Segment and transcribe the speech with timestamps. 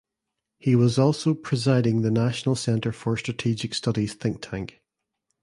[0.57, 4.81] He was also presiding the National Centre for Strategic Studies think tank.